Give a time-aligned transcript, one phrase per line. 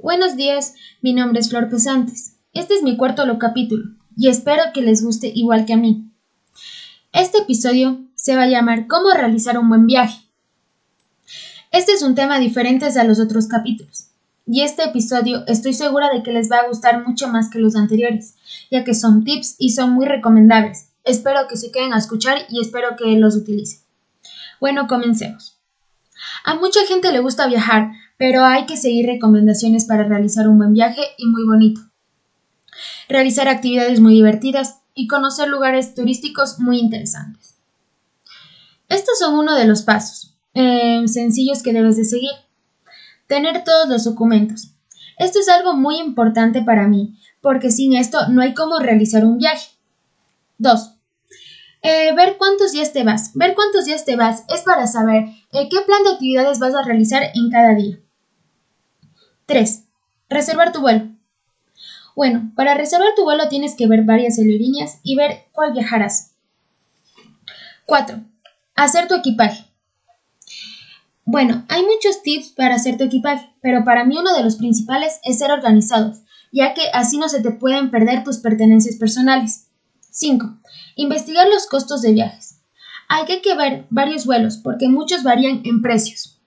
[0.00, 2.36] Buenos días, mi nombre es Flor Pesantes.
[2.52, 6.12] Este es mi cuarto lo capítulo y espero que les guste igual que a mí.
[7.12, 10.20] Este episodio se va a llamar ¿Cómo realizar un buen viaje?
[11.72, 14.10] Este es un tema diferente a los otros capítulos
[14.46, 17.74] y este episodio estoy segura de que les va a gustar mucho más que los
[17.74, 18.36] anteriores,
[18.70, 20.90] ya que son tips y son muy recomendables.
[21.02, 23.80] Espero que se queden a escuchar y espero que los utilicen.
[24.60, 25.57] Bueno, comencemos.
[26.44, 30.72] A mucha gente le gusta viajar, pero hay que seguir recomendaciones para realizar un buen
[30.72, 31.80] viaje y muy bonito.
[33.08, 37.56] Realizar actividades muy divertidas y conocer lugares turísticos muy interesantes.
[38.88, 42.32] Estos son uno de los pasos eh, sencillos que debes de seguir.
[43.26, 44.72] Tener todos los documentos.
[45.18, 49.38] Esto es algo muy importante para mí, porque sin esto no hay cómo realizar un
[49.38, 49.68] viaje.
[50.58, 50.97] 2.
[51.82, 53.32] Eh, ver cuántos días te vas.
[53.34, 56.82] Ver cuántos días te vas es para saber eh, qué plan de actividades vas a
[56.82, 57.98] realizar en cada día.
[59.46, 59.84] 3.
[60.28, 61.08] Reservar tu vuelo.
[62.14, 66.32] Bueno, para reservar tu vuelo tienes que ver varias aerolíneas y ver cuál viajarás.
[67.86, 68.20] 4.
[68.74, 69.64] Hacer tu equipaje.
[71.24, 75.20] Bueno, hay muchos tips para hacer tu equipaje, pero para mí uno de los principales
[75.22, 79.67] es ser organizados, ya que así no se te pueden perder tus pertenencias personales.
[80.18, 80.58] 5.
[80.96, 82.60] Investigar los costos de viajes.
[83.08, 86.40] Hay que ver varios vuelos porque muchos varían en precios.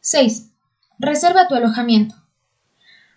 [0.00, 0.50] 6.
[0.98, 2.14] Reserva tu alojamiento.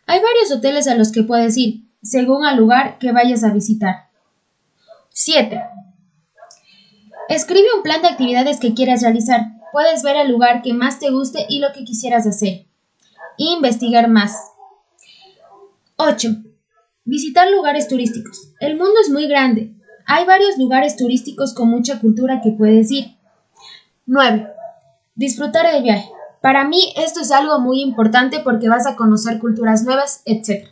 [0.07, 4.09] Hay varios hoteles a los que puedes ir, según al lugar que vayas a visitar.
[5.11, 5.57] 7.
[7.29, 9.41] Escribe un plan de actividades que quieras realizar.
[9.71, 12.65] Puedes ver el lugar que más te guste y lo que quisieras hacer.
[13.37, 14.51] investigar más.
[15.95, 16.46] 8.
[17.07, 18.51] Visitar lugares turísticos.
[18.59, 19.73] El mundo es muy grande.
[20.05, 23.15] Hay varios lugares turísticos con mucha cultura que puedes ir.
[24.07, 24.45] 9.
[25.15, 26.09] Disfrutar del viaje.
[26.41, 30.67] Para mí esto es algo muy importante porque vas a conocer culturas nuevas, etc.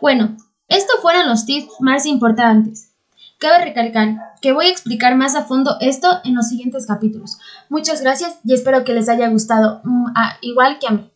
[0.00, 2.94] Bueno, estos fueron los tips más importantes.
[3.38, 7.36] Cabe recalcar que voy a explicar más a fondo esto en los siguientes capítulos.
[7.68, 10.06] Muchas gracias y espero que les haya gustado, mm,
[10.40, 11.10] igual que a mí.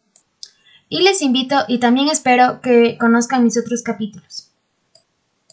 [0.93, 4.50] Y les invito y también espero que conozcan mis otros capítulos.